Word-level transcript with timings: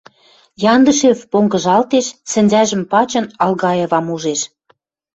—Яндышев 0.73 1.19
понгыжалтеш, 1.31 2.05
сӹнзӓжӹм 2.31 2.83
пачын, 2.91 3.25
Алгаевам 3.43 4.05
ужеш. 4.15 4.41